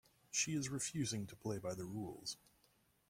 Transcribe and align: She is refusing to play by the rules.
She 0.31 0.55
is 0.55 0.69
refusing 0.69 1.27
to 1.27 1.35
play 1.35 1.59
by 1.59 1.75
the 1.75 1.85
rules. 1.85 2.37